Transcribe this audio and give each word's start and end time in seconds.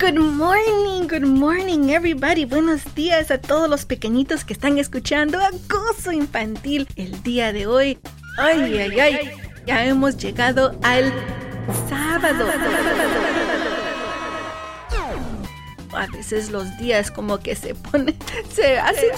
Good 0.00 0.18
morning, 0.18 1.06
good 1.08 1.26
morning 1.26 1.90
everybody. 1.90 2.46
Buenos 2.46 2.94
días 2.94 3.30
a 3.30 3.38
todos 3.38 3.68
los 3.68 3.84
pequeñitos 3.84 4.44
que 4.44 4.54
están 4.54 4.78
escuchando 4.78 5.38
a 5.38 5.50
Gozo 5.68 6.10
Infantil 6.10 6.88
el 6.96 7.22
día 7.22 7.52
de 7.52 7.66
hoy. 7.66 7.98
Ay, 8.38 8.78
ay, 8.78 8.98
ay. 8.98 9.32
Ya 9.66 9.84
hemos 9.84 10.16
llegado 10.16 10.74
al 10.82 11.12
sábado. 11.90 12.46
A 15.92 16.06
veces 16.06 16.50
los 16.50 16.78
días 16.78 17.10
como 17.10 17.38
que 17.38 17.54
se 17.54 17.74
pone, 17.74 18.16
se 18.54 18.78
hace 18.78 19.10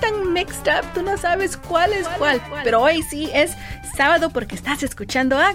tan 0.00 0.32
mixed 0.32 0.68
up, 0.68 0.86
tú 0.94 1.02
no 1.02 1.18
sabes 1.18 1.56
cuál 1.56 1.92
es 1.92 2.06
cuál. 2.18 2.40
Pero 2.62 2.82
hoy 2.82 3.02
sí 3.02 3.28
es 3.34 3.56
sábado 3.96 4.30
porque 4.30 4.54
estás 4.54 4.84
escuchando 4.84 5.36
a 5.36 5.54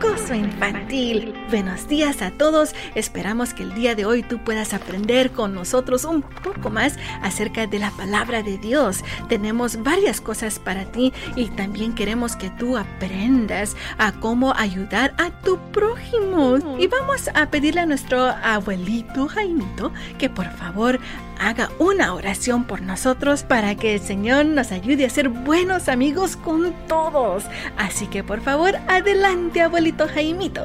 Gozo 0.00 0.34
Infantil. 0.34 1.34
Buenos 1.50 1.86
días 1.86 2.20
a 2.20 2.30
todos. 2.30 2.74
Esperamos 2.94 3.54
que 3.54 3.62
el 3.62 3.74
día 3.74 3.94
de 3.94 4.04
hoy 4.04 4.22
tú 4.22 4.42
puedas 4.42 4.74
aprender 4.74 5.30
con 5.30 5.54
nosotros 5.54 6.04
un 6.04 6.22
poco 6.22 6.70
más 6.70 6.96
acerca 7.22 7.66
de 7.66 7.78
la 7.78 7.90
palabra 7.92 8.42
de 8.42 8.58
Dios. 8.58 9.04
Tenemos 9.28 9.82
varias 9.82 10.20
cosas 10.20 10.58
para 10.58 10.84
ti 10.86 11.12
y 11.36 11.46
también 11.50 11.94
queremos 11.94 12.34
que 12.34 12.50
tú 12.50 12.76
aprendas 12.76 13.76
a 13.98 14.12
cómo 14.12 14.52
ayudar 14.56 15.14
a 15.18 15.30
tu 15.42 15.58
prójimo. 15.70 16.58
Y 16.78 16.86
vamos 16.88 17.30
a 17.34 17.50
pedirle 17.50 17.82
a 17.82 17.86
nuestro 17.86 18.24
abuelito 18.24 19.28
Jaimito 19.28 19.92
que 20.18 20.28
por 20.28 20.50
favor 20.50 20.98
haga 21.38 21.70
una 21.78 22.14
oración 22.14 22.64
por 22.64 22.80
nosotros 22.80 23.42
para 23.42 23.74
que 23.74 23.94
el 23.94 24.00
Señor 24.00 24.46
nos 24.46 24.72
ayude 24.72 25.04
a 25.04 25.10
ser 25.10 25.28
buenos 25.28 25.88
amigos 25.88 26.36
con 26.36 26.72
todos. 26.86 27.44
Así 27.76 28.06
que 28.06 28.22
por 28.22 28.40
favor, 28.40 28.76
adelante, 28.88 29.60
abuelito 29.60 29.83
Jaimito. 29.92 30.62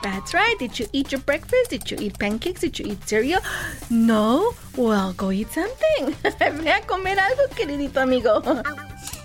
That's 0.03 0.33
right. 0.33 0.55
Did 0.59 0.77
you 0.79 0.87
eat 0.93 1.11
your 1.11 1.21
breakfast? 1.21 1.71
Did 1.71 1.89
you 1.89 1.97
eat 1.99 2.19
pancakes? 2.19 2.61
Did 2.61 2.77
you 2.77 2.85
eat 2.85 3.03
cereal? 3.07 3.41
No? 3.89 4.53
Well, 4.77 5.13
go 5.13 5.31
eat 5.31 5.51
something. 5.51 6.13
Ve 6.23 6.69
a 6.69 6.81
comer 6.81 7.17
algo, 7.17 7.47
queridito 7.55 7.99
amigo. 7.99 8.43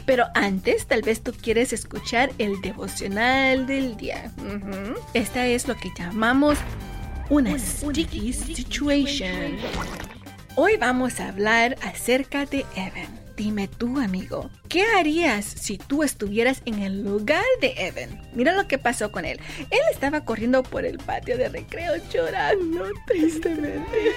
Pero 0.07 0.27
antes, 0.35 0.87
tal 0.87 1.03
vez 1.03 1.21
tú 1.21 1.33
quieres 1.33 1.73
escuchar 1.73 2.31
el 2.39 2.61
devocional 2.61 3.67
del 3.67 3.97
día. 3.97 4.33
Esta 5.15 5.47
es 5.47 5.67
lo 5.67 5.77
que 5.77 5.91
llamamos 5.99 6.59
una 7.29 7.59
sticky 7.59 8.33
situation. 8.33 9.59
Hoy 10.55 10.77
vamos 10.77 11.19
a 11.21 11.29
hablar 11.29 11.77
acerca 11.83 12.47
de 12.47 12.65
Evan. 12.77 13.27
Dime 13.37 13.69
tú, 13.69 13.99
amigo, 13.99 14.49
¿qué 14.69 14.85
harías 14.97 15.45
si 15.45 15.77
tú 15.77 16.03
estuvieras 16.03 16.63
en 16.65 16.79
el 16.79 17.03
lugar 17.05 17.45
de 17.61 17.75
Evan? 17.77 18.23
Mira 18.33 18.55
lo 18.55 18.67
que 18.67 18.79
pasó 18.79 19.13
con 19.13 19.27
él. 19.27 19.39
Él 19.71 19.81
estaba 19.93 20.25
corriendo 20.25 20.63
por 20.63 20.87
el 20.87 20.97
patio 20.99 21.37
de 21.37 21.51
recreo 21.51 21.95
llorando 22.11 22.87
tristemente. 23.07 24.13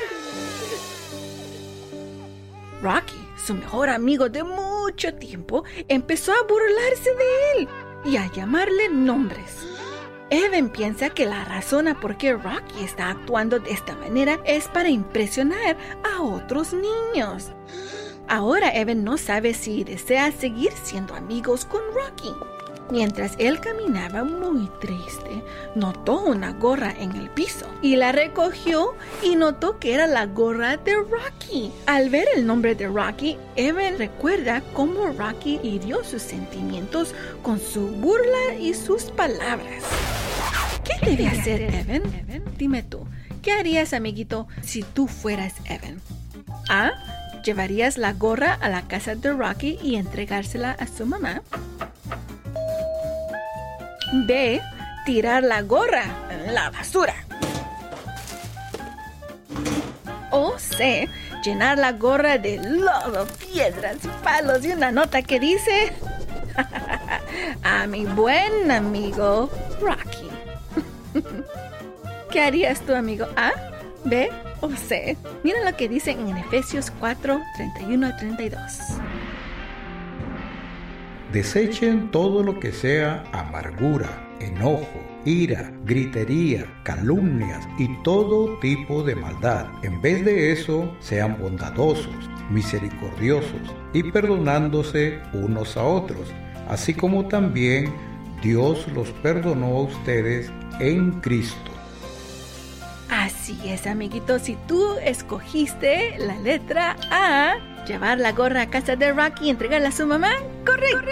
Rocky, 2.81 3.28
su 3.43 3.53
mejor 3.55 3.89
amigo 3.89 4.29
de 4.29 4.43
mucho 4.43 5.13
tiempo, 5.15 5.63
empezó 5.87 6.31
a 6.33 6.43
burlarse 6.43 7.09
de 7.15 7.61
él 7.61 7.67
y 8.05 8.17
a 8.17 8.31
llamarle 8.31 8.89
nombres. 8.89 9.65
Evan 10.29 10.69
piensa 10.69 11.09
que 11.09 11.25
la 11.25 11.43
razón 11.45 11.87
a 11.87 11.99
por 11.99 12.17
qué 12.17 12.33
Rocky 12.33 12.83
está 12.83 13.09
actuando 13.09 13.59
de 13.59 13.71
esta 13.71 13.95
manera 13.95 14.39
es 14.45 14.67
para 14.67 14.89
impresionar 14.89 15.75
a 16.03 16.21
otros 16.21 16.73
niños. 16.73 17.51
Ahora 18.27 18.71
Evan 18.75 19.03
no 19.03 19.17
sabe 19.17 19.55
si 19.55 19.83
desea 19.83 20.31
seguir 20.31 20.71
siendo 20.83 21.15
amigos 21.15 21.65
con 21.65 21.81
Rocky. 21.95 22.31
Mientras 22.91 23.33
él 23.37 23.59
caminaba 23.59 24.23
muy 24.23 24.67
triste, 24.81 25.43
notó 25.75 26.21
una 26.21 26.53
gorra 26.53 26.91
en 26.97 27.15
el 27.15 27.29
piso 27.29 27.67
y 27.83 27.95
la 27.95 28.11
recogió 28.11 28.95
y 29.21 29.35
notó 29.35 29.77
que 29.77 29.93
era 29.93 30.07
la 30.07 30.25
gorra 30.25 30.77
de 30.77 30.95
Rocky. 30.95 31.71
Al 31.85 32.09
ver 32.09 32.27
el 32.35 32.47
nombre 32.47 32.73
de 32.73 32.87
Rocky, 32.87 33.37
Evan 33.55 33.99
recuerda 33.99 34.63
cómo 34.73 35.07
Rocky 35.07 35.59
hirió 35.61 36.03
sus 36.03 36.23
sentimientos 36.23 37.13
con 37.43 37.59
su 37.59 37.87
burla 37.87 38.55
y 38.59 38.73
sus 38.73 39.03
palabras. 39.03 39.83
¿Qué 40.83 41.11
debe 41.11 41.27
hacer 41.27 41.61
Evan? 41.61 42.01
Dime 42.57 42.81
tú, 42.81 43.05
¿qué 43.43 43.51
harías, 43.51 43.93
amiguito, 43.93 44.47
si 44.63 44.81
tú 44.81 45.07
fueras 45.07 45.53
Evan? 45.65 46.01
A. 46.69 46.91
¿Llevarías 47.45 47.97
la 47.97 48.13
gorra 48.13 48.53
a 48.53 48.67
la 48.67 48.87
casa 48.87 49.15
de 49.15 49.31
Rocky 49.31 49.79
y 49.81 49.95
entregársela 49.95 50.71
a 50.71 50.87
su 50.87 51.05
mamá? 51.05 51.41
B. 54.11 54.61
Tirar 55.05 55.43
la 55.43 55.61
gorra 55.61 56.03
en 56.29 56.53
la 56.53 56.69
basura. 56.69 57.15
O 60.31 60.57
C. 60.57 61.07
Llenar 61.43 61.77
la 61.77 61.93
gorra 61.93 62.37
de 62.37 62.57
lodo, 62.57 63.25
piedras, 63.27 63.97
palos 64.23 64.65
y 64.65 64.71
una 64.71 64.91
nota 64.91 65.21
que 65.21 65.39
dice 65.39 65.93
a 67.63 67.87
mi 67.87 68.05
buen 68.05 68.69
amigo 68.71 69.49
Rocky. 69.79 70.29
¿Qué 72.31 72.41
harías 72.41 72.81
tu 72.81 72.93
amigo? 72.93 73.25
¿A? 73.37 73.51
¿B? 74.03 74.29
¿O 74.61 74.69
C? 74.71 75.17
Mira 75.43 75.63
lo 75.63 75.75
que 75.77 75.87
dice 75.87 76.11
en 76.11 76.37
Efesios 76.37 76.91
4, 76.99 77.41
31 77.55 78.07
a 78.07 78.17
32. 78.17 78.59
Desechen 81.33 82.09
todo 82.09 82.41
lo 82.41 82.59
que 82.59 82.71
sea 82.71 83.23
amargura, 83.33 84.09
enojo, 84.39 84.99
ira, 85.25 85.71
gritería, 85.85 86.65
calumnias 86.83 87.67
y 87.77 87.87
todo 88.03 88.57
tipo 88.57 89.03
de 89.03 89.15
maldad. 89.15 89.67
En 89.83 90.01
vez 90.01 90.25
de 90.25 90.51
eso, 90.51 90.91
sean 90.99 91.37
bondadosos, 91.39 92.15
misericordiosos 92.49 93.61
y 93.93 94.01
perdonándose 94.11 95.19
unos 95.33 95.77
a 95.77 95.83
otros, 95.83 96.33
así 96.67 96.95
como 96.95 97.27
también 97.27 97.93
Dios 98.41 98.87
los 98.95 99.09
perdonó 99.21 99.67
a 99.67 99.81
ustedes 99.83 100.51
en 100.79 101.11
Cristo. 101.21 101.71
Así 103.07 103.59
es, 103.65 103.85
amiguito, 103.85 104.39
si 104.39 104.55
tú 104.67 104.95
escogiste 105.03 106.17
la 106.17 106.39
letra 106.39 106.95
A, 107.11 107.55
llevar 107.85 108.19
la 108.19 108.31
gorra 108.31 108.63
a 108.63 108.69
casa 108.69 108.95
de 108.95 109.11
Rocky 109.11 109.45
y 109.45 109.49
entregarla 109.49 109.89
a 109.89 109.91
su 109.91 110.05
mamá, 110.05 110.31
correcto. 110.65 111.09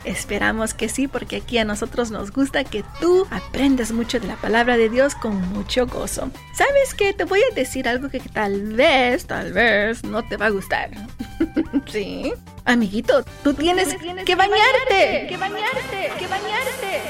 Esperamos 0.05 0.75
que 0.75 0.89
sí, 0.89 1.07
porque 1.07 1.37
aquí 1.37 1.59
a 1.59 1.65
nosotros 1.65 2.11
nos 2.11 2.33
gusta 2.33 2.65
que 2.65 2.85
tú 3.01 3.27
aprendas 3.31 3.93
mucho 3.93 4.19
de 4.19 4.27
la 4.27 4.37
palabra 4.37 4.77
de 4.77 4.89
Dios 4.89 5.15
con 5.15 5.37
mucho 5.53 5.87
gozo. 5.87 6.31
¿Sabes 6.53 6.95
qué? 6.97 7.13
Te 7.13 7.25
voy 7.25 7.41
a 7.51 7.55
decir 7.55 7.89
algo 7.89 8.09
que 8.09 8.19
tal 8.21 8.73
vez, 8.73 9.27
tal 9.27 9.53
vez 9.53 10.03
no 10.03 10.27
te 10.27 10.37
va 10.37 10.47
a 10.47 10.51
gustar. 10.51 10.91
¿Sí? 11.87 12.33
Amiguito, 12.65 13.25
tú 13.45 13.55
tienes, 13.55 13.89
que, 13.95 14.35
bañarte, 14.35 15.27
que 15.29 15.37
bañarte, 15.37 16.13
que 16.19 16.27
bañarte. 16.27 17.03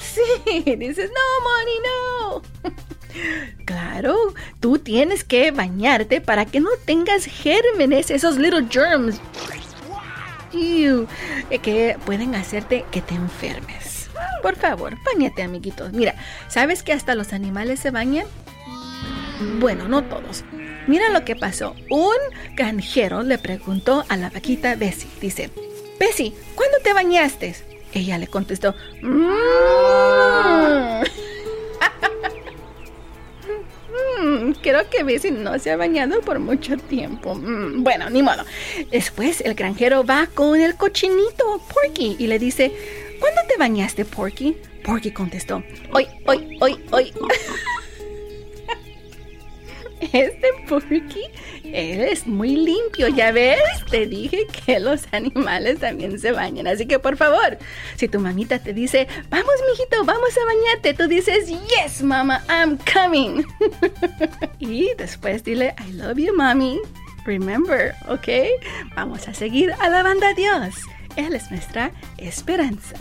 Sí, 0.00 0.76
dices, 0.76 1.10
no, 1.10 1.48
Moni, 1.48 1.72
no. 1.84 2.91
Claro, 3.64 4.16
tú 4.60 4.78
tienes 4.78 5.24
que 5.24 5.50
bañarte 5.50 6.20
para 6.20 6.44
que 6.46 6.60
no 6.60 6.70
tengas 6.84 7.24
gérmenes, 7.24 8.10
esos 8.10 8.36
little 8.36 8.66
germs 8.70 9.20
que 11.62 11.96
pueden 12.04 12.34
hacerte 12.34 12.84
que 12.90 13.00
te 13.00 13.14
enfermes. 13.14 14.10
Por 14.42 14.56
favor, 14.56 14.96
bañate, 15.04 15.42
amiguitos. 15.42 15.92
Mira, 15.92 16.14
¿sabes 16.48 16.82
que 16.82 16.92
hasta 16.92 17.14
los 17.14 17.32
animales 17.32 17.80
se 17.80 17.90
bañan? 17.90 18.26
Bueno, 19.58 19.88
no 19.88 20.02
todos. 20.02 20.44
Mira 20.86 21.08
lo 21.10 21.24
que 21.24 21.36
pasó. 21.36 21.74
Un 21.90 22.16
granjero 22.54 23.22
le 23.22 23.38
preguntó 23.38 24.04
a 24.08 24.16
la 24.16 24.30
vaquita 24.30 24.74
Bessie. 24.74 25.08
Dice, 25.20 25.50
Bessie, 25.98 26.34
¿cuándo 26.54 26.78
te 26.82 26.92
bañaste? 26.92 27.54
Ella 27.94 28.18
le 28.18 28.26
contestó, 28.26 28.74
mmm. 29.02 30.31
Que 34.90 35.02
Bessie 35.02 35.30
no 35.30 35.58
se 35.58 35.70
ha 35.70 35.76
bañado 35.76 36.20
por 36.20 36.38
mucho 36.38 36.76
tiempo. 36.76 37.34
Mm, 37.34 37.82
bueno, 37.82 38.10
ni 38.10 38.22
modo. 38.22 38.44
Después 38.90 39.40
el 39.40 39.54
granjero 39.54 40.04
va 40.04 40.28
con 40.32 40.60
el 40.60 40.76
cochinito 40.76 41.60
Porky 41.72 42.16
y 42.18 42.26
le 42.26 42.38
dice, 42.38 42.72
¿cuándo 43.20 43.40
te 43.48 43.56
bañaste, 43.56 44.04
Porky? 44.04 44.56
Porky 44.84 45.12
contestó, 45.12 45.62
hoy, 45.92 46.06
hoy, 46.26 46.58
hoy, 46.60 46.82
hoy. 46.90 47.12
Este 50.12 50.48
Porky, 50.68 51.22
es 51.64 52.26
muy 52.26 52.56
limpio, 52.56 53.08
ya 53.08 53.32
ves. 53.32 53.60
Te 53.90 54.06
dije 54.06 54.46
que 54.64 54.80
los 54.80 55.06
animales 55.12 55.80
también 55.80 56.18
se 56.18 56.32
bañan. 56.32 56.66
Así 56.66 56.86
que 56.86 56.98
por 56.98 57.16
favor, 57.16 57.58
si 57.96 58.08
tu 58.08 58.20
mamita 58.20 58.58
te 58.58 58.72
dice, 58.72 59.08
vamos, 59.30 59.54
mijito, 59.70 60.04
vamos 60.04 60.30
a 60.36 60.44
bañarte, 60.44 60.94
tú 60.94 61.08
dices, 61.08 61.48
yes, 61.48 62.02
mama, 62.02 62.44
I'm 62.48 62.78
coming. 62.92 63.44
y 64.58 64.92
después 64.96 65.44
dile, 65.44 65.74
I 65.88 65.92
love 65.92 66.18
you, 66.18 66.34
mommy. 66.36 66.80
Remember, 67.24 67.94
¿ok? 68.08 68.28
Vamos 68.96 69.28
a 69.28 69.34
seguir 69.34 69.72
alabando 69.80 70.26
a 70.26 70.34
Dios. 70.34 70.74
Él 71.16 71.34
es 71.34 71.50
nuestra 71.50 71.92
esperanza. 72.18 72.96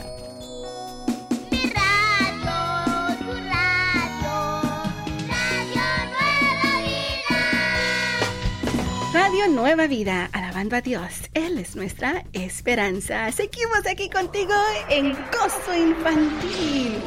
Radio 9.41 9.55
Nueva 9.55 9.87
Vida, 9.87 10.29
alabando 10.33 10.75
a 10.75 10.81
Dios. 10.81 11.29
Él 11.33 11.57
es 11.57 11.75
nuestra 11.75 12.23
esperanza. 12.33 13.31
Seguimos 13.31 13.87
aquí 13.89 14.09
contigo 14.09 14.53
en 14.89 15.13
Gozo 15.13 15.75
Infantil. 15.75 16.99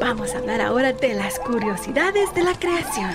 Vamos 0.00 0.34
a 0.34 0.38
hablar 0.38 0.60
ahora 0.60 0.92
de 0.92 1.14
las 1.14 1.38
curiosidades 1.40 2.32
de 2.34 2.44
la 2.44 2.54
creación. 2.54 3.10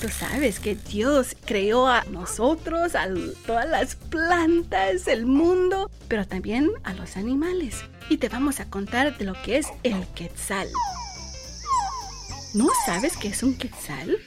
Tú 0.00 0.08
sabes 0.08 0.60
que 0.60 0.76
Dios 0.76 1.34
creó 1.44 1.88
a 1.88 2.04
nosotros, 2.04 2.94
a 2.94 3.08
todas 3.46 3.68
las 3.68 3.96
plantas, 3.96 5.08
el 5.08 5.26
mundo, 5.26 5.90
pero 6.08 6.26
también 6.26 6.70
a 6.84 6.92
los 6.92 7.16
animales. 7.16 7.84
Y 8.08 8.18
te 8.18 8.28
vamos 8.28 8.60
a 8.60 8.70
contar 8.70 9.16
de 9.18 9.24
lo 9.24 9.34
que 9.42 9.58
es 9.58 9.66
el 9.82 10.06
quetzal. 10.14 10.68
¿No 12.52 12.68
sabes 12.84 13.16
qué 13.16 13.28
es 13.28 13.42
un 13.42 13.56
quetzal? 13.56 14.18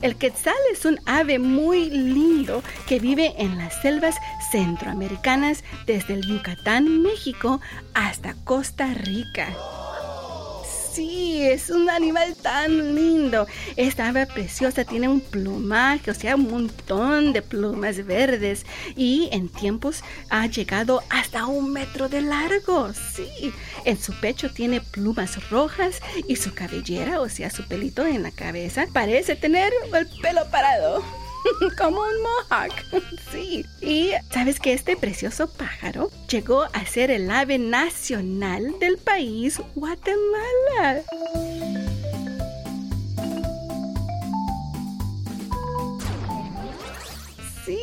El 0.00 0.16
quetzal 0.16 0.54
es 0.72 0.84
un 0.84 1.00
ave 1.06 1.38
muy 1.38 1.90
lindo 1.90 2.62
que 2.86 3.00
vive 3.00 3.34
en 3.38 3.58
las 3.58 3.82
selvas 3.82 4.16
centroamericanas 4.52 5.64
desde 5.86 6.14
el 6.14 6.26
Yucatán, 6.26 7.02
México, 7.02 7.60
hasta 7.94 8.34
Costa 8.44 8.94
Rica. 8.94 9.48
Sí, 10.98 11.44
es 11.44 11.70
un 11.70 11.88
animal 11.88 12.34
tan 12.34 12.96
lindo. 12.96 13.46
Esta 13.76 14.08
ave 14.08 14.26
preciosa 14.26 14.84
tiene 14.84 15.06
un 15.06 15.20
plumaje, 15.20 16.10
o 16.10 16.14
sea, 16.14 16.34
un 16.34 16.50
montón 16.50 17.32
de 17.32 17.40
plumas 17.40 18.04
verdes 18.04 18.66
y 18.96 19.28
en 19.30 19.48
tiempos 19.48 20.02
ha 20.28 20.44
llegado 20.48 21.04
hasta 21.08 21.46
un 21.46 21.72
metro 21.72 22.08
de 22.08 22.22
largo. 22.22 22.92
Sí, 23.14 23.52
en 23.84 23.96
su 23.96 24.12
pecho 24.14 24.50
tiene 24.50 24.80
plumas 24.80 25.48
rojas 25.50 26.00
y 26.26 26.34
su 26.34 26.52
cabellera, 26.52 27.20
o 27.20 27.28
sea, 27.28 27.48
su 27.48 27.62
pelito 27.62 28.04
en 28.04 28.24
la 28.24 28.32
cabeza, 28.32 28.86
parece 28.92 29.36
tener 29.36 29.72
el 29.94 30.08
pelo 30.20 30.50
parado. 30.50 31.04
como 31.78 32.00
un 32.00 32.22
mohawk. 32.22 32.72
sí. 33.32 33.64
Y 33.80 34.12
sabes 34.30 34.60
que 34.60 34.72
este 34.72 34.96
precioso 34.96 35.48
pájaro 35.48 36.10
llegó 36.28 36.64
a 36.72 36.86
ser 36.86 37.10
el 37.10 37.30
ave 37.30 37.58
nacional 37.58 38.78
del 38.80 38.98
país 38.98 39.60
Guatemala. 39.74 41.02
Sí, 47.64 47.78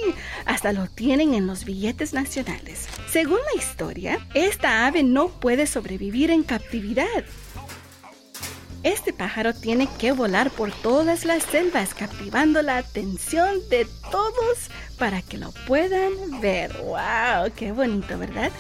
hasta 0.46 0.74
lo 0.74 0.88
tienen 0.88 1.36
en 1.36 1.46
los 1.46 1.64
billetes 1.64 2.14
nacionales. 2.14 2.88
Según 3.12 3.38
la 3.54 3.62
historia, 3.62 4.20
esta 4.34 4.88
ave 4.88 5.04
no 5.04 5.28
puede 5.28 5.68
sobrevivir 5.68 6.32
en 6.32 6.44
captividad 6.44 7.06
este 8.86 9.14
pájaro 9.14 9.54
tiene 9.54 9.90
que 10.00 10.12
volar 10.12 10.52
por 10.52 10.72
todas 10.72 11.26
las 11.26 11.44
selvas, 11.44 11.96
captivando 11.96 12.62
la 12.62 12.78
atención 12.78 13.56
de 13.70 13.88
todos 14.12 14.70
para 15.00 15.24
que 15.24 15.40
lo 15.40 15.52
puedan 15.68 16.40
ver. 16.40 16.72
¡Wow! 16.84 17.52
¡Qué 17.56 17.72
bonito, 17.72 18.18
¿verdad? 18.20 18.52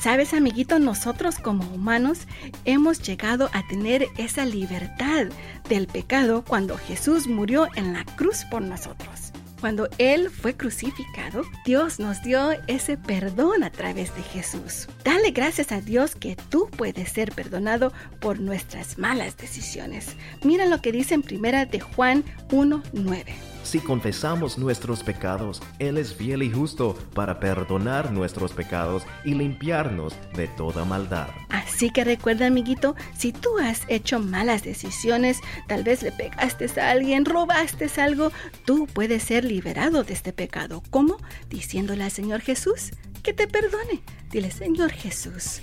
Sabes, 0.00 0.34
amiguito, 0.34 0.80
nosotros 0.80 1.38
como 1.38 1.64
humanos 1.72 2.20
hemos 2.64 3.00
llegado 3.00 3.48
a 3.52 3.64
tener 3.68 4.08
esa 4.18 4.44
libertad 4.44 5.26
del 5.68 5.86
pecado 5.86 6.44
cuando 6.44 6.76
Jesús 6.76 7.28
murió 7.28 7.68
en 7.76 7.92
la 7.92 8.04
cruz 8.16 8.44
por 8.50 8.62
nosotros. 8.62 9.19
Cuando 9.60 9.88
Él 9.98 10.30
fue 10.30 10.56
crucificado, 10.56 11.42
Dios 11.66 11.98
nos 12.00 12.22
dio 12.22 12.52
ese 12.66 12.96
perdón 12.96 13.62
a 13.62 13.70
través 13.70 14.14
de 14.16 14.22
Jesús. 14.22 14.88
Dale 15.04 15.32
gracias 15.32 15.70
a 15.70 15.82
Dios 15.82 16.14
que 16.14 16.34
tú 16.48 16.70
puedes 16.74 17.10
ser 17.10 17.32
perdonado 17.32 17.92
por 18.20 18.40
nuestras 18.40 18.96
malas 18.96 19.36
decisiones. 19.36 20.16
Mira 20.42 20.64
lo 20.64 20.80
que 20.80 20.92
dice 20.92 21.14
en 21.14 21.22
primera 21.22 21.66
de 21.66 21.80
Juan 21.80 22.24
1.9. 22.48 23.24
Si 23.62 23.78
confesamos 23.78 24.58
nuestros 24.58 25.02
pecados, 25.02 25.62
Él 25.78 25.98
es 25.98 26.14
fiel 26.14 26.42
y 26.42 26.50
justo 26.50 26.96
para 27.14 27.40
perdonar 27.40 28.12
nuestros 28.12 28.52
pecados 28.52 29.04
y 29.24 29.34
limpiarnos 29.34 30.14
de 30.34 30.48
toda 30.48 30.84
maldad. 30.84 31.28
Así 31.48 31.90
que 31.90 32.04
recuerda, 32.04 32.46
amiguito, 32.46 32.96
si 33.16 33.32
tú 33.32 33.58
has 33.58 33.82
hecho 33.88 34.18
malas 34.18 34.62
decisiones, 34.62 35.40
tal 35.68 35.84
vez 35.84 36.02
le 36.02 36.12
pegaste 36.12 36.68
a 36.80 36.90
alguien, 36.90 37.24
robaste 37.24 37.88
algo, 38.00 38.32
tú 38.64 38.86
puedes 38.92 39.22
ser 39.22 39.44
liberado 39.44 40.04
de 40.04 40.14
este 40.14 40.32
pecado. 40.32 40.82
¿Cómo? 40.90 41.16
Diciéndole 41.48 42.04
al 42.04 42.10
Señor 42.10 42.40
Jesús 42.40 42.90
que 43.22 43.32
te 43.32 43.46
perdone. 43.46 44.02
Dile, 44.30 44.50
Señor 44.50 44.90
Jesús, 44.92 45.60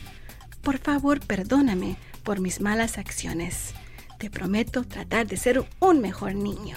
por 0.62 0.78
favor, 0.78 1.20
perdóname 1.20 1.98
por 2.24 2.40
mis 2.40 2.60
malas 2.62 2.98
acciones. 2.98 3.74
Te 4.20 4.30
prometo 4.30 4.84
tratar 4.84 5.28
de 5.28 5.38
ser 5.38 5.66
un 5.80 6.02
mejor 6.02 6.36
niño. 6.36 6.76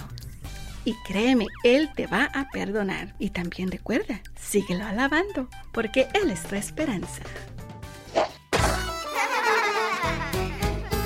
Y 0.84 0.94
créeme, 1.06 1.46
Él 1.62 1.90
te 1.94 2.06
va 2.06 2.24
a 2.32 2.48
perdonar. 2.50 3.14
Y 3.18 3.30
también 3.30 3.70
recuerda, 3.70 4.20
síguelo 4.40 4.84
alabando, 4.84 5.48
porque 5.72 6.08
Él 6.14 6.30
es 6.30 6.42
tu 6.42 6.54
esperanza. 6.54 7.22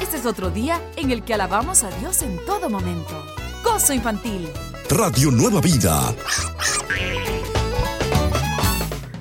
Este 0.00 0.16
es 0.16 0.26
otro 0.26 0.50
día 0.50 0.80
en 0.96 1.10
el 1.10 1.24
que 1.24 1.34
alabamos 1.34 1.82
a 1.82 1.90
Dios 1.98 2.22
en 2.22 2.38
todo 2.46 2.70
momento. 2.70 3.24
Gozo 3.64 3.92
infantil. 3.92 4.48
Radio 4.90 5.30
Nueva 5.30 5.60
Vida. 5.60 6.14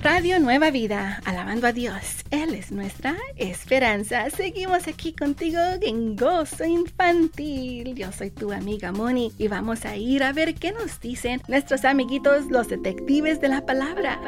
Radio 0.03 0.37
Nueva 0.37 0.69
Vida, 0.69 1.21
alabando 1.23 1.65
a 1.65 1.71
Dios. 1.71 2.25
Él 2.29 2.55
es 2.55 2.73
nuestra 2.73 3.15
esperanza. 3.37 4.29
Seguimos 4.29 4.89
aquí 4.89 5.13
contigo 5.13 5.57
en 5.81 6.17
Gozo 6.17 6.65
Infantil. 6.65 7.95
Yo 7.95 8.11
soy 8.11 8.29
tu 8.29 8.51
amiga 8.51 8.91
Moni 8.91 9.31
y 9.37 9.47
vamos 9.47 9.85
a 9.85 9.95
ir 9.95 10.23
a 10.23 10.33
ver 10.33 10.55
qué 10.55 10.73
nos 10.73 10.99
dicen 10.99 11.41
nuestros 11.47 11.85
amiguitos, 11.85 12.47
los 12.47 12.67
detectives 12.67 13.39
de 13.39 13.47
la 13.47 13.65
palabra. 13.65 14.19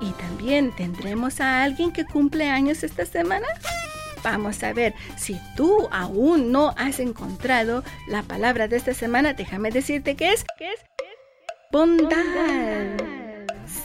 Y 0.00 0.12
también 0.12 0.70
tendremos 0.76 1.40
a 1.40 1.64
alguien 1.64 1.90
que 1.90 2.04
cumple 2.04 2.48
años 2.48 2.84
esta 2.84 3.04
semana. 3.04 3.48
Vamos 4.22 4.62
a 4.62 4.72
ver, 4.72 4.94
si 5.16 5.36
tú 5.56 5.88
aún 5.90 6.52
no 6.52 6.72
has 6.76 7.00
encontrado 7.00 7.82
la 8.06 8.22
palabra 8.22 8.68
de 8.68 8.76
esta 8.76 8.94
semana, 8.94 9.34
déjame 9.34 9.72
decirte 9.72 10.14
que 10.14 10.32
es, 10.32 10.44
¿qué 10.56 10.72
es? 10.72 10.80
Bondad 11.72 13.19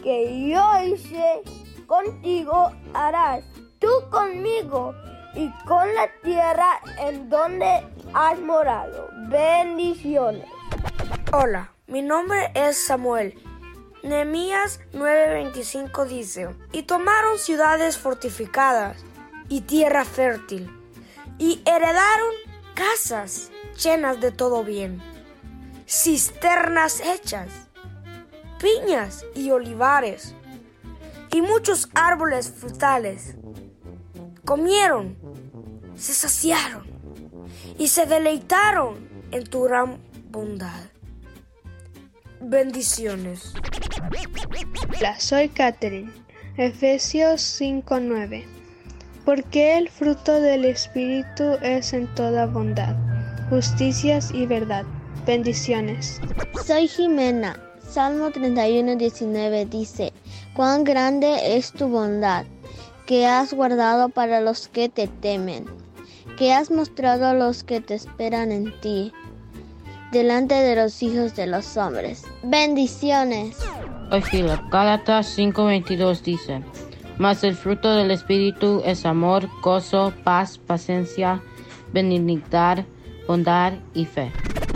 que 0.02 0.50
yo 0.50 0.64
hice 0.84 1.42
contigo, 1.86 2.72
harás 2.94 3.44
tú 3.80 3.90
conmigo 4.10 4.94
y 5.36 5.50
con 5.66 5.94
la 5.96 6.08
tierra 6.24 6.80
en 7.00 7.30
donde 7.30 7.86
has 8.14 8.40
morado. 8.40 9.10
Bendiciones. 9.30 10.46
Hola, 11.32 11.72
mi 11.88 12.02
nombre 12.02 12.52
es 12.54 12.86
Samuel 12.86 13.34
Nehemías 14.04 14.82
9:25 14.92 16.06
dice, 16.06 16.50
y 16.74 16.84
tomaron 16.84 17.40
ciudades 17.40 17.98
fortificadas 17.98 18.98
y 19.48 19.62
tierra 19.62 20.04
fértil, 20.04 20.70
y 21.40 21.62
heredaron 21.66 22.34
casas 22.76 23.50
llenas 23.82 24.20
de 24.20 24.32
todo 24.32 24.66
bien, 24.66 25.02
cisternas 25.88 27.00
hechas, 27.00 27.50
piñas 28.60 29.26
y 29.36 29.52
olivares, 29.52 30.36
y 31.32 31.42
muchos 31.42 31.90
árboles 31.96 32.52
frutales. 32.52 33.36
Comieron, 34.44 35.18
se 35.96 36.14
saciaron 36.14 36.84
y 37.80 37.88
se 37.88 38.06
deleitaron 38.06 39.08
en 39.32 39.46
tu 39.46 39.64
gran 39.64 39.98
bondad. 40.30 40.82
Bendiciones. 42.42 43.54
Hola, 44.98 45.20
soy 45.20 45.50
Catherine. 45.50 46.12
Efesios 46.58 47.42
5:9. 47.42 48.46
Porque 49.24 49.78
el 49.78 49.90
fruto 49.90 50.42
del 50.42 50.66
Espíritu 50.66 51.58
es 51.62 51.94
en 51.94 52.14
toda 52.14 52.46
bondad, 52.46 52.96
justicias 53.50 54.32
y 54.34 54.46
verdad. 54.46 54.84
Bendiciones. 55.26 56.20
Soy 56.66 56.88
Jimena. 56.88 57.58
Salmo 57.90 58.30
31:19 58.32 59.70
dice, 59.70 60.12
Cuán 60.54 60.84
grande 60.84 61.58
es 61.58 61.72
tu 61.72 61.88
bondad, 61.88 62.46
que 63.06 63.26
has 63.26 63.54
guardado 63.54 64.10
para 64.10 64.42
los 64.42 64.68
que 64.68 64.90
te 64.90 65.08
temen, 65.08 65.66
que 66.38 66.54
has 66.54 66.72
mostrado 66.72 67.28
a 67.28 67.34
los 67.34 67.64
que 67.64 67.80
te 67.80 67.96
esperan 67.96 68.52
en 68.52 68.74
ti 68.82 69.14
delante 70.12 70.56
de 70.56 70.76
los 70.76 71.02
hijos 71.02 71.36
de 71.36 71.48
los 71.48 71.78
hombres. 71.78 72.24
Bendiciones. 72.44 73.58
Ojíla, 74.14 74.64
Gálatas 74.70 75.36
5:22 75.36 76.22
dice, 76.22 76.62
mas 77.18 77.44
el 77.44 77.56
fruto 77.56 77.96
del 77.96 78.12
Espíritu 78.12 78.84
es 78.86 79.08
amor, 79.08 79.50
gozo, 79.64 80.14
paz, 80.24 80.60
paciencia, 80.60 81.42
benignidad, 81.94 82.86
bondad 83.28 83.74
y 83.96 84.06
fe. 84.06 84.32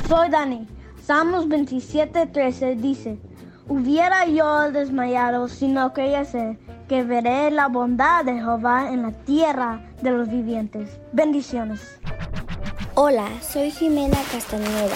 Soy 0.10 0.29
Dani. 0.29 0.67
Salmos 1.06 1.48
27:13 1.48 2.77
dice, 2.77 3.20
hubiera 3.67 4.25
yo 4.25 4.72
desmayado 4.72 5.48
si 5.50 5.67
no 5.67 5.94
creyese 5.94 6.58
que 6.89 7.03
veré 7.03 7.51
la 7.51 7.67
bondad 7.67 8.25
de 8.25 8.34
Jehová 8.34 8.91
en 8.91 9.03
la 9.03 9.12
tierra 9.12 9.86
de 10.01 10.12
los 10.12 10.29
vivientes. 10.29 11.00
Bendiciones. 11.12 12.00
Hola, 12.96 13.27
soy 13.41 13.70
Jimena 13.70 14.17
Castañeda. 14.32 14.96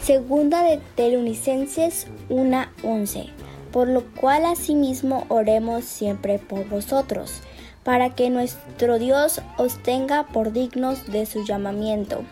Segunda 0.00 0.62
de 0.62 0.80
Tesalonicenses 0.94 2.06
1:11. 2.30 3.35
Por 3.76 3.88
lo 3.88 4.06
cual 4.14 4.46
asimismo 4.46 5.26
oremos 5.28 5.84
siempre 5.84 6.38
por 6.38 6.66
vosotros, 6.66 7.42
para 7.84 8.08
que 8.08 8.30
nuestro 8.30 8.98
Dios 8.98 9.42
os 9.58 9.82
tenga 9.82 10.22
por 10.28 10.54
dignos 10.54 11.04
de 11.12 11.26
su 11.26 11.44
llamamiento 11.44 12.24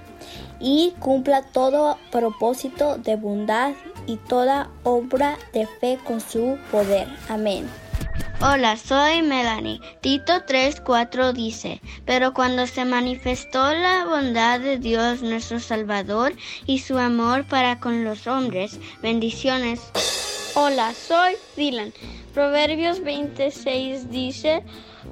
y 0.59 0.95
cumpla 1.01 1.43
todo 1.43 1.99
propósito 2.11 2.97
de 2.97 3.17
bondad 3.17 3.75
y 4.07 4.17
toda 4.17 4.71
obra 4.85 5.37
de 5.53 5.67
fe 5.67 5.99
con 6.03 6.23
su 6.23 6.57
poder. 6.71 7.09
Amén. 7.29 7.69
Hola, 8.41 8.79
soy 8.79 9.21
Melanie. 9.21 9.83
Tito 10.01 10.47
3:4 10.47 11.35
dice, 11.35 11.83
pero 12.07 12.33
cuando 12.33 12.67
se 12.67 12.87
manifestó 12.87 13.75
la 13.75 14.07
bondad 14.07 14.61
de 14.61 14.79
Dios 14.79 15.21
nuestro 15.21 15.61
Salvador 15.61 16.33
y 16.65 16.79
su 16.79 16.97
amor 16.97 17.45
para 17.45 17.81
con 17.81 18.03
los 18.03 18.27
hombres, 18.27 18.81
bendiciones. 19.03 19.83
Hola, 20.57 20.95
soy 20.95 21.35
Dylan. 21.57 21.93
Proverbios 22.33 23.03
26 23.03 24.09
dice, 24.13 24.63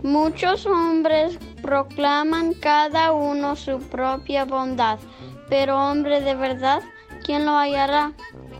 muchos 0.04 0.66
hombres 0.66 1.36
proclaman 1.60 2.54
cada 2.54 3.10
uno 3.10 3.56
su 3.56 3.80
propia 3.80 4.44
bondad, 4.44 5.00
pero 5.48 5.76
hombre 5.76 6.20
de 6.20 6.36
verdad, 6.36 6.80
¿quién 7.24 7.44
lo 7.44 7.58
hallará? 7.58 8.12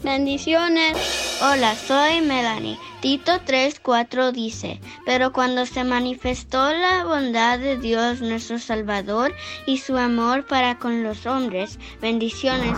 Bendiciones. 0.02 1.38
Hola, 1.40 1.76
soy 1.76 2.20
Melanie. 2.20 2.76
Tito 3.00 3.40
3:4 3.46 4.32
dice, 4.32 4.80
pero 5.06 5.32
cuando 5.32 5.66
se 5.66 5.84
manifestó 5.84 6.72
la 6.72 7.04
bondad 7.04 7.60
de 7.60 7.76
Dios 7.76 8.20
nuestro 8.20 8.58
Salvador 8.58 9.32
y 9.66 9.78
su 9.78 9.96
amor 9.96 10.48
para 10.48 10.80
con 10.80 11.04
los 11.04 11.26
hombres, 11.26 11.78
bendiciones. 12.00 12.76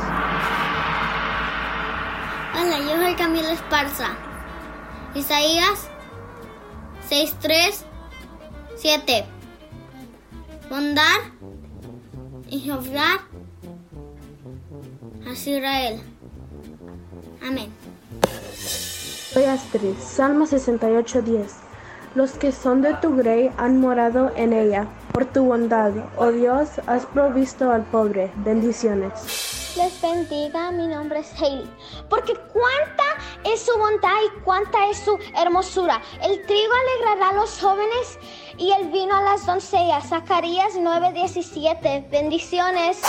Hola, 2.57 2.79
yo 2.79 2.97
soy 3.03 3.15
Camila 3.17 3.53
Esparza. 3.53 4.11
Isaías 5.17 5.89
6:3 7.09 7.85
7. 8.77 9.25
Bondad 10.71 11.19
y 12.49 12.61
Jehová 12.61 13.27
a 15.27 15.33
Israel. 15.33 16.01
Amén. 17.45 17.73
Soy 19.33 19.45
Astrid, 19.45 19.97
Salmo 19.99 20.47
68:10. 20.47 21.57
Los 22.15 22.35
que 22.35 22.53
son 22.53 22.83
de 22.83 22.95
tu 22.95 23.17
grey 23.17 23.51
han 23.57 23.81
morado 23.81 24.31
en 24.37 24.53
ella. 24.53 24.87
Por 25.13 25.25
tu 25.25 25.45
bondad, 25.45 25.91
oh 26.17 26.31
Dios, 26.31 26.69
has 26.87 27.05
provisto 27.07 27.73
al 27.73 27.83
pobre. 27.83 28.31
Bendiciones. 28.37 29.64
Les 29.77 30.01
bendiga, 30.01 30.71
mi 30.71 30.87
nombre 30.87 31.19
es 31.19 31.33
Hailey. 31.41 31.69
Porque 32.09 32.35
cuánta 32.53 33.03
es 33.45 33.61
su 33.61 33.77
bondad 33.77 34.15
y 34.25 34.41
cuánta 34.45 34.89
es 34.89 34.99
su 34.99 35.19
hermosura. 35.37 36.01
El 36.23 36.47
trigo 36.47 36.73
alegrará 36.73 37.31
a 37.31 37.41
los 37.41 37.61
jóvenes 37.61 38.19
y 38.57 38.71
el 38.71 38.89
vino 38.91 39.17
a 39.17 39.23
las 39.23 39.45
doncellas. 39.45 40.09
Zacarías 40.09 40.75
9:17. 40.77 42.09
Bendiciones. 42.09 43.01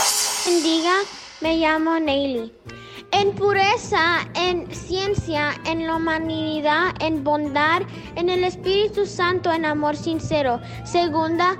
Bendiga, 0.44 0.94
me 1.40 1.56
llamo 1.56 2.00
Neily. 2.00 2.52
En 3.12 3.32
pureza, 3.36 4.26
en 4.34 4.68
ciencia, 4.74 5.54
en 5.66 5.86
la 5.86 5.94
humanidad, 5.96 6.94
en 6.98 7.22
bondad, 7.22 7.82
en 8.16 8.28
el 8.28 8.42
Espíritu 8.42 9.06
Santo, 9.06 9.52
en 9.52 9.64
amor 9.64 9.96
sincero. 9.96 10.60
Segunda 10.84 11.56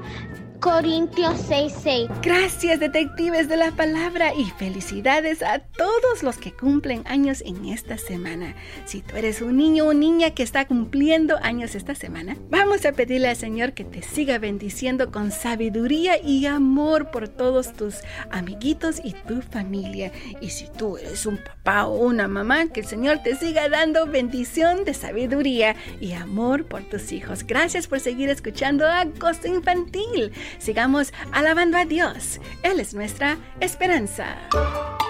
Corintios 0.60 1.34
6:6. 1.48 2.08
Gracias 2.22 2.80
detectives 2.80 3.48
de 3.48 3.56
la 3.56 3.72
palabra 3.72 4.34
y 4.34 4.44
felicidades 4.44 5.42
a 5.42 5.58
todos 5.58 6.22
los 6.22 6.38
que 6.38 6.52
cumplen 6.52 7.02
años 7.06 7.42
en 7.44 7.66
esta 7.66 7.98
semana. 7.98 8.54
Si 8.84 9.02
tú 9.02 9.16
eres 9.16 9.42
un 9.42 9.56
niño 9.56 9.86
o 9.86 9.94
niña 9.94 10.30
que 10.30 10.42
está 10.42 10.66
cumpliendo 10.66 11.36
años 11.42 11.75
esta 11.75 11.94
semana, 11.94 12.36
vamos 12.50 12.86
a 12.86 12.92
pedirle 12.92 13.28
al 13.28 13.36
Señor 13.36 13.72
que 13.72 13.84
te 13.84 14.02
siga 14.02 14.38
bendiciendo 14.38 15.10
con 15.10 15.30
sabiduría 15.30 16.20
y 16.22 16.46
amor 16.46 17.11
por 17.11 17.28
todos 17.28 17.72
tus 17.72 17.96
amiguitos 18.31 19.00
y 19.04 19.12
tu 19.12 19.42
familia. 19.42 20.12
Y 20.40 20.50
si 20.50 20.68
tú 20.68 20.96
eres 20.96 21.26
un 21.26 21.38
papá 21.38 21.87
o 21.87 21.98
una 22.07 22.28
mamá, 22.28 22.68
que 22.68 22.81
el 22.81 22.87
Señor 22.87 23.18
te 23.22 23.37
siga 23.37 23.68
dando 23.68 24.07
bendición 24.07 24.85
de 24.85 24.94
sabiduría 24.94 25.76
y 26.00 26.12
amor 26.12 26.64
por 26.66 26.83
tus 26.85 27.12
hijos. 27.12 27.44
Gracias 27.46 27.87
por 27.87 28.00
seguir 28.00 28.31
escuchando 28.31 28.87
a 28.87 29.04
Costa 29.18 29.48
Infantil. 29.48 30.33
Sigamos 30.59 31.12
alabando 31.32 31.78
a 31.78 31.85
Dios. 31.85 32.40
Él 32.62 32.80
es 32.80 32.94
nuestra 32.94 33.37
esperanza. 33.61 34.37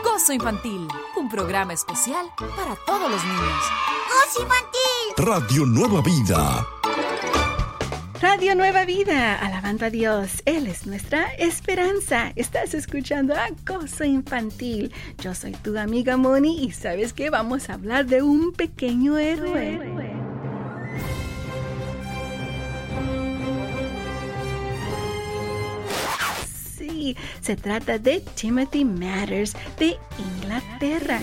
Gozo 0.05 0.33
Infantil, 0.33 0.89
un 1.17 1.29
programa 1.29 1.73
especial 1.73 2.27
para 2.39 2.77
todos 2.87 3.11
los 3.11 3.25
niños. 3.25 3.63
¡Gozo 4.09 4.43
Infantil! 4.43 5.27
Radio 5.27 5.67
Nueva 5.67 6.03
Vida. 6.03 6.67
Radio 8.21 8.55
Nueva 8.55 8.87
Vida, 8.87 9.35
alabando 9.35 9.85
a 9.85 9.91
Dios. 9.91 10.43
Él 10.47 10.67
es 10.69 10.87
nuestra 10.87 11.27
esperanza. 11.39 12.33
Estás 12.35 12.73
escuchando 12.73 13.35
a 13.35 13.49
Gozo 13.67 14.05
Infantil. 14.05 14.91
Yo 15.19 15.35
soy 15.35 15.53
tu 15.53 15.77
amiga 15.77 16.17
Moni 16.17 16.65
y 16.65 16.73
sabes 16.73 17.13
que 17.13 17.29
vamos 17.29 17.69
a 17.69 17.75
hablar 17.75 18.07
de 18.07 18.23
un 18.23 18.53
pequeño 18.53 19.19
héroe. 19.19 20.26
Se 27.41 27.57
trata 27.57 27.99
de 27.99 28.21
Timothy 28.35 28.85
Matters 28.85 29.55
de 29.79 29.97
Inglaterra. 30.19 31.21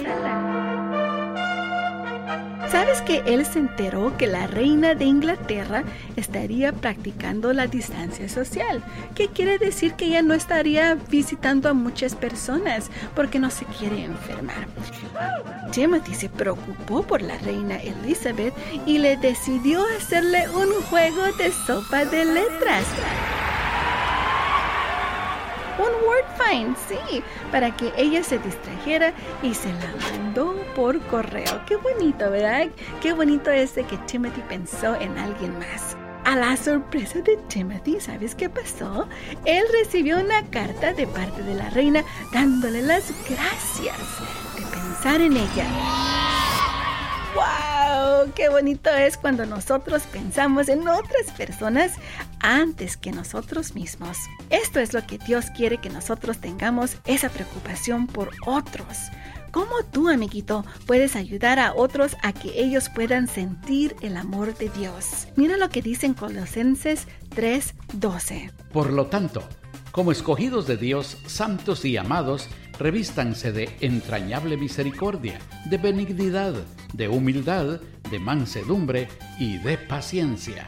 ¿Sabes 2.73 3.01
que 3.01 3.21
él 3.27 3.45
se 3.45 3.59
enteró 3.59 4.17
que 4.17 4.25
la 4.25 4.47
reina 4.47 4.95
de 4.95 5.05
Inglaterra 5.05 5.83
estaría 6.15 6.71
practicando 6.71 7.53
la 7.53 7.67
distancia 7.67 8.27
social? 8.27 8.83
¿Qué 9.13 9.27
quiere 9.27 9.59
decir 9.59 9.93
que 9.93 10.05
ella 10.05 10.21
no 10.23 10.33
estaría 10.33 10.95
visitando 10.95 11.69
a 11.69 11.73
muchas 11.73 12.15
personas 12.15 12.89
porque 13.15 13.37
no 13.37 13.51
se 13.51 13.65
quiere 13.65 14.05
enfermar? 14.05 14.67
Timothy 15.71 16.15
se 16.15 16.29
preocupó 16.29 17.03
por 17.03 17.21
la 17.21 17.37
reina 17.39 17.75
Elizabeth 17.77 18.53
y 18.87 18.97
le 18.97 19.17
decidió 19.17 19.83
hacerle 19.97 20.49
un 20.49 20.71
juego 20.89 21.31
de 21.37 21.51
sopa 21.67 22.05
de 22.05 22.25
letras 22.25 22.85
un 25.77 26.07
word 26.07 26.25
find, 26.37 26.75
sí, 26.87 27.23
para 27.51 27.75
que 27.75 27.91
ella 27.97 28.23
se 28.23 28.37
distrajera 28.39 29.13
y 29.41 29.53
se 29.53 29.71
la 29.73 29.93
mandó 30.11 30.55
por 30.75 30.99
correo. 31.07 31.61
Qué 31.65 31.75
bonito, 31.77 32.29
¿verdad? 32.29 32.67
Qué 33.01 33.13
bonito 33.13 33.49
es 33.51 33.71
que 33.71 33.97
Timothy 34.05 34.41
pensó 34.47 34.95
en 34.95 35.17
alguien 35.17 35.57
más. 35.57 35.97
A 36.25 36.37
la 36.37 36.55
sorpresa 36.55 37.19
de 37.19 37.35
Timothy, 37.49 37.99
¿sabes 37.99 38.33
qué 38.33 38.49
pasó? 38.49 39.07
Él 39.43 39.63
recibió 39.73 40.19
una 40.19 40.41
carta 40.49 40.93
de 40.93 41.05
parte 41.05 41.43
de 41.43 41.53
la 41.53 41.69
reina 41.71 42.03
dándole 42.31 42.81
las 42.81 43.11
gracias 43.29 43.97
de 44.55 44.61
pensar 44.71 45.19
en 45.19 45.33
ella. 45.33 45.65
¡Wow! 47.35 48.31
¡Qué 48.35 48.47
bonito 48.47 48.89
es 48.89 49.17
cuando 49.17 49.45
nosotros 49.45 50.03
pensamos 50.03 50.69
en 50.69 50.87
otras 50.87 51.29
personas 51.35 51.93
antes 52.43 52.97
que 52.97 53.11
nosotros 53.11 53.73
mismos! 53.73 54.17
Esto 54.51 54.79
es 54.79 54.93
lo 54.93 55.07
que 55.07 55.17
Dios 55.17 55.45
quiere 55.55 55.79
que 55.79 55.89
nosotros 55.89 56.37
tengamos, 56.37 56.97
esa 57.05 57.29
preocupación 57.29 58.05
por 58.05 58.29
otros. 58.45 59.09
¿Cómo 59.51 59.83
tú, 59.91 60.09
amiguito, 60.09 60.65
puedes 60.85 61.15
ayudar 61.15 61.59
a 61.59 61.73
otros 61.73 62.15
a 62.21 62.33
que 62.33 62.61
ellos 62.61 62.89
puedan 62.89 63.27
sentir 63.27 63.95
el 64.01 64.17
amor 64.17 64.55
de 64.57 64.69
Dios? 64.69 65.27
Mira 65.35 65.57
lo 65.57 65.69
que 65.69 65.81
dice 65.81 66.05
en 66.05 66.15
Colosenses 66.15 67.07
3:12. 67.35 68.51
Por 68.71 68.91
lo 68.91 69.07
tanto, 69.07 69.43
como 69.91 70.11
escogidos 70.11 70.65
de 70.65 70.77
Dios, 70.77 71.19
santos 71.27 71.85
y 71.85 71.97
amados, 71.97 72.49
revístanse 72.79 73.51
de 73.51 73.69
entrañable 73.79 74.57
misericordia, 74.57 75.39
de 75.69 75.77
benignidad, 75.77 76.55
de 76.93 77.07
humildad, 77.07 77.79
de 78.09 78.19
mansedumbre 78.19 79.07
y 79.37 79.59
de 79.59 79.77
paciencia. 79.77 80.67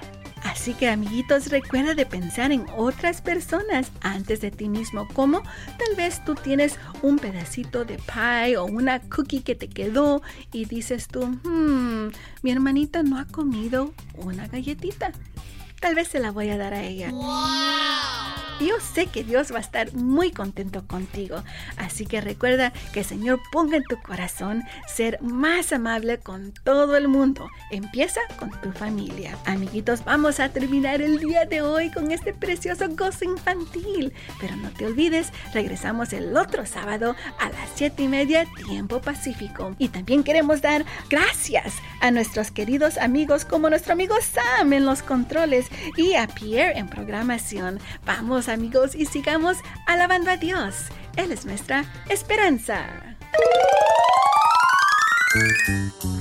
Así 0.55 0.73
que 0.73 0.87
amiguitos, 0.87 1.49
recuerda 1.49 1.95
de 1.95 2.05
pensar 2.05 2.53
en 2.53 2.65
otras 2.77 3.21
personas 3.21 3.91
antes 4.01 4.39
de 4.39 4.51
ti 4.51 4.69
mismo, 4.69 5.05
como 5.13 5.41
tal 5.41 5.95
vez 5.97 6.23
tú 6.23 6.33
tienes 6.33 6.79
un 7.01 7.19
pedacito 7.19 7.83
de 7.83 7.97
pie 7.97 8.55
o 8.57 8.63
una 8.63 9.01
cookie 9.01 9.41
que 9.41 9.53
te 9.53 9.67
quedó 9.67 10.21
y 10.53 10.63
dices 10.63 11.09
tú, 11.09 11.25
hmm, 11.25 12.09
mi 12.41 12.51
hermanita 12.51 13.03
no 13.03 13.19
ha 13.19 13.25
comido 13.25 13.93
una 14.15 14.47
galletita. 14.47 15.11
Tal 15.81 15.93
vez 15.93 16.07
se 16.07 16.19
la 16.19 16.31
voy 16.31 16.49
a 16.49 16.57
dar 16.57 16.73
a 16.73 16.83
ella. 16.83 17.09
Y 17.09 18.24
yo 18.59 18.79
sé 18.79 19.07
que 19.07 19.23
Dios 19.23 19.51
va 19.51 19.57
a 19.57 19.61
estar 19.61 19.93
muy 19.93 20.31
contento 20.31 20.87
contigo. 20.87 21.43
Así 21.77 22.05
que 22.05 22.21
recuerda 22.21 22.71
que 22.93 23.01
el 23.01 23.05
Señor 23.05 23.39
ponga 23.51 23.77
en 23.77 23.83
tu 23.83 24.01
corazón 24.01 24.63
ser 24.87 25.21
más 25.21 25.73
amable 25.73 26.19
con 26.19 26.53
todo 26.63 26.95
el 26.95 27.07
mundo. 27.07 27.49
Empieza 27.71 28.21
con 28.39 28.49
tu 28.61 28.71
familia. 28.71 29.37
Amiguitos, 29.45 30.05
vamos 30.05 30.39
a 30.39 30.49
terminar 30.49 31.01
el 31.01 31.19
día 31.19 31.45
de 31.45 31.61
hoy 31.61 31.91
con 31.91 32.11
este 32.11 32.33
precioso 32.33 32.85
gozo 32.89 33.25
infantil. 33.25 34.13
Pero 34.39 34.55
no 34.55 34.69
te 34.71 34.85
olvides, 34.85 35.31
regresamos 35.53 36.13
el 36.13 36.35
otro 36.37 36.65
sábado 36.65 37.15
a 37.39 37.49
las 37.49 37.69
7 37.75 38.03
y 38.03 38.07
media, 38.07 38.45
tiempo 38.67 39.01
pacífico. 39.01 39.75
Y 39.77 39.89
también 39.89 40.23
queremos 40.23 40.61
dar 40.61 40.85
gracias 41.09 41.73
a 42.01 42.11
nuestros 42.11 42.51
queridos 42.51 42.97
amigos 42.97 43.45
como 43.45 43.69
nuestro 43.69 43.93
amigo 43.93 44.15
Sam 44.21 44.73
en 44.73 44.85
los 44.85 45.01
controles 45.01 45.67
y 45.97 46.13
a 46.13 46.27
Pierre 46.27 46.77
en 46.77 46.87
programación. 46.87 47.79
Vamos 48.05 48.44
amigos 48.47 48.95
y 48.95 49.05
sigamos 49.05 49.57
alabando 49.87 50.31
a 50.31 50.37
Dios. 50.37 50.75
Él 51.15 51.31
es 51.31 51.45
nuestra 51.45 51.85
esperanza. 52.09 52.85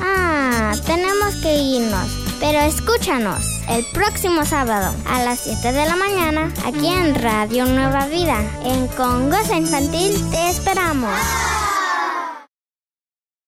Ah, 0.01 0.73
tenemos 0.87 1.37
que 1.37 1.57
irnos, 1.57 2.09
pero 2.41 2.61
escúchanos 2.61 3.45
el 3.69 3.85
próximo 3.93 4.45
sábado 4.45 4.95
a 5.09 5.23
las 5.23 5.41
7 5.41 5.73
de 5.73 5.87
la 5.87 5.97
mañana 5.97 6.53
aquí 6.65 6.89
en 6.89 7.15
Radio 7.15 7.67
Nueva 7.67 8.07
Vida. 8.07 8.39
En 8.65 8.87
Congosa 8.89 9.57
Infantil 9.57 10.15
te 10.31 10.51
esperamos. 10.51 11.15